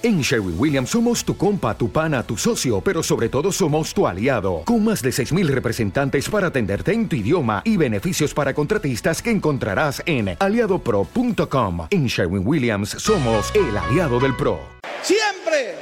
[0.00, 4.06] En Sherwin Williams somos tu compa, tu pana, tu socio, pero sobre todo somos tu
[4.06, 9.20] aliado, con más de 6.000 representantes para atenderte en tu idioma y beneficios para contratistas
[9.20, 11.88] que encontrarás en aliadopro.com.
[11.90, 14.60] En Sherwin Williams somos el aliado del PRO.
[15.02, 15.74] Siempre,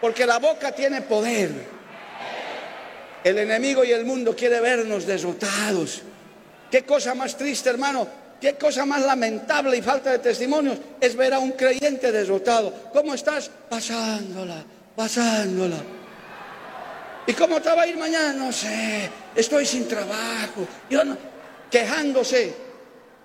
[0.00, 1.50] porque la boca tiene poder.
[3.24, 6.02] El enemigo y el mundo quiere vernos derrotados.
[6.70, 11.32] Qué cosa más triste, hermano Qué cosa más lamentable y falta de testimonios es ver
[11.32, 12.90] a un creyente derrotado.
[12.92, 13.50] ¿Cómo estás?
[13.68, 14.62] Pasándola,
[14.94, 15.76] pasándola.
[17.26, 18.32] ¿Y cómo te va a ir mañana?
[18.34, 19.10] No sé.
[19.34, 20.66] Estoy sin trabajo.
[20.88, 21.16] Yo no,
[21.70, 22.54] quejándose.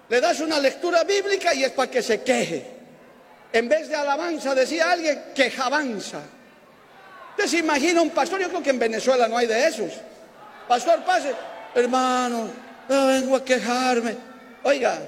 [0.09, 2.65] Le das una lectura bíblica y es para que se queje.
[3.53, 6.21] En vez de alabanza, decía alguien, quejabanza.
[7.31, 9.91] Usted se imagina un pastor, yo creo que en Venezuela no hay de esos.
[10.67, 11.33] Pastor, pase,
[11.75, 12.49] hermano,
[12.87, 14.30] vengo a quejarme.
[14.63, 14.99] Oiga,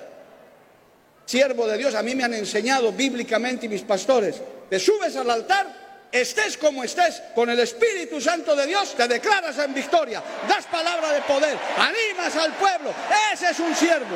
[1.26, 6.08] siervo de Dios, a mí me han enseñado bíblicamente mis pastores, te subes al altar,
[6.12, 11.12] estés como estés, con el Espíritu Santo de Dios, te declaras en victoria, das palabra
[11.12, 12.94] de poder, animas al pueblo,
[13.32, 14.16] ese es un siervo,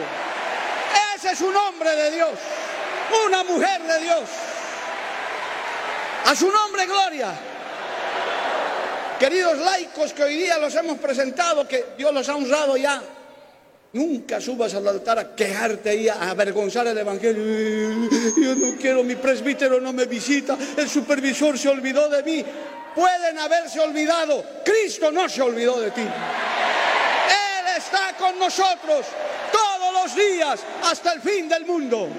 [1.16, 2.32] ese es un hombre de Dios,
[3.26, 4.30] una mujer de Dios.
[6.26, 7.32] A su nombre, gloria.
[9.18, 13.02] Queridos laicos que hoy día los hemos presentado, que Dios los ha honrado ya.
[13.94, 18.10] Nunca subas al altar a quejarte y a avergonzar el Evangelio.
[18.38, 22.46] Yo no quiero, mi presbítero no me visita, el supervisor se olvidó de mí.
[22.94, 26.02] Pueden haberse olvidado, Cristo no se olvidó de ti.
[26.02, 29.06] Él está con nosotros
[29.52, 32.10] todos los días hasta el fin del mundo.